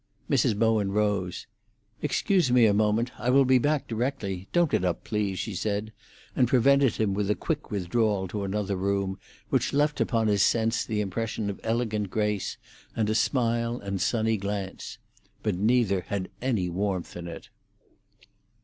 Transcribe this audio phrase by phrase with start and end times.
[0.27, 0.57] Mrs.
[0.57, 1.45] Bowen rose.
[2.01, 4.47] "Excuse me a moment; I will be back directly.
[4.51, 5.93] Don't get up, please," she said,
[6.35, 9.19] and prevented him with a quick withdrawal to another room,
[9.49, 12.57] which left upon his sense the impression of elegant grace,
[12.95, 14.97] and a smile and sunny glance.
[15.43, 17.49] But neither had any warmth in it.